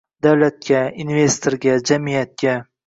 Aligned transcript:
Davlatga, 0.27 0.81
investorga, 1.05 1.79
jamiyatga 1.93 2.61